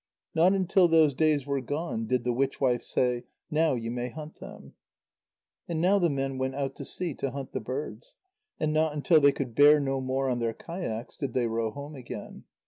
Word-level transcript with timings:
Not 0.33 0.53
until 0.53 0.87
those 0.87 1.13
days 1.13 1.45
were 1.45 1.61
gone 1.61 2.07
did 2.07 2.23
the 2.23 2.33
witch 2.33 2.59
wife 2.59 2.81
say: 2.81 3.25
"Now 3.51 3.75
you 3.75 3.91
may 3.91 4.09
hunt 4.09 4.39
them." 4.39 4.73
And 5.67 5.79
now 5.79 5.99
the 5.99 6.09
men 6.09 6.39
went 6.39 6.55
out 6.55 6.73
to 6.77 6.85
sea 6.85 7.13
to 7.13 7.29
hunt 7.29 7.51
the 7.51 7.59
birds. 7.59 8.15
And 8.59 8.73
not 8.73 8.93
until 8.93 9.21
they 9.21 9.31
could 9.31 9.53
bear 9.53 9.79
no 9.79 10.01
more 10.01 10.27
on 10.27 10.39
their 10.39 10.55
kayaks 10.55 11.17
did 11.17 11.35
they 11.35 11.45
row 11.45 11.69
home 11.69 11.93
again. 11.93 12.45